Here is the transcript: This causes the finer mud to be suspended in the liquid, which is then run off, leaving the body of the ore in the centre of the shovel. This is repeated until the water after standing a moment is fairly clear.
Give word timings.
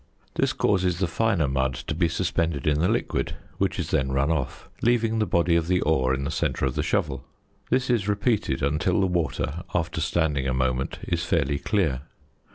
This 0.33 0.51
causes 0.51 0.97
the 0.97 1.05
finer 1.05 1.47
mud 1.47 1.75
to 1.75 1.93
be 1.93 2.07
suspended 2.07 2.65
in 2.65 2.79
the 2.79 2.87
liquid, 2.89 3.35
which 3.59 3.77
is 3.77 3.91
then 3.91 4.11
run 4.11 4.31
off, 4.31 4.67
leaving 4.81 5.19
the 5.19 5.27
body 5.27 5.55
of 5.55 5.67
the 5.67 5.79
ore 5.81 6.15
in 6.15 6.23
the 6.23 6.31
centre 6.31 6.65
of 6.65 6.73
the 6.73 6.81
shovel. 6.81 7.23
This 7.69 7.87
is 7.87 8.07
repeated 8.09 8.63
until 8.63 8.99
the 8.99 9.05
water 9.05 9.61
after 9.75 10.01
standing 10.01 10.47
a 10.47 10.55
moment 10.55 10.97
is 11.07 11.23
fairly 11.23 11.59
clear. 11.59 12.01